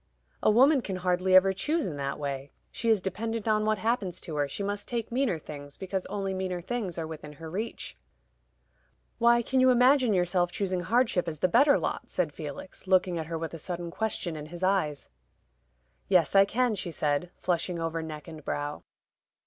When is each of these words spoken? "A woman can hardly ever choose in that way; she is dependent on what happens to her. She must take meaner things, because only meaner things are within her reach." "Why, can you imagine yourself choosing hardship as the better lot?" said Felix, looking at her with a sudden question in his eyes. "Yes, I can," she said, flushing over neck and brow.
"A 0.41 0.49
woman 0.49 0.81
can 0.81 0.95
hardly 0.95 1.35
ever 1.35 1.53
choose 1.53 1.85
in 1.85 1.95
that 1.97 2.17
way; 2.17 2.51
she 2.71 2.89
is 2.89 3.03
dependent 3.03 3.47
on 3.47 3.65
what 3.65 3.77
happens 3.77 4.19
to 4.21 4.35
her. 4.37 4.47
She 4.47 4.63
must 4.63 4.87
take 4.87 5.11
meaner 5.11 5.37
things, 5.37 5.77
because 5.77 6.07
only 6.07 6.33
meaner 6.33 6.59
things 6.59 6.97
are 6.97 7.05
within 7.05 7.33
her 7.33 7.51
reach." 7.51 7.95
"Why, 9.19 9.43
can 9.43 9.59
you 9.59 9.69
imagine 9.69 10.11
yourself 10.15 10.51
choosing 10.51 10.79
hardship 10.79 11.27
as 11.27 11.37
the 11.37 11.47
better 11.47 11.77
lot?" 11.77 12.09
said 12.09 12.31
Felix, 12.33 12.87
looking 12.87 13.19
at 13.19 13.27
her 13.27 13.37
with 13.37 13.53
a 13.53 13.59
sudden 13.59 13.91
question 13.91 14.35
in 14.35 14.47
his 14.47 14.63
eyes. 14.63 15.11
"Yes, 16.07 16.35
I 16.35 16.45
can," 16.45 16.73
she 16.73 16.89
said, 16.89 17.29
flushing 17.37 17.77
over 17.77 18.01
neck 18.01 18.27
and 18.27 18.43
brow. 18.43 18.81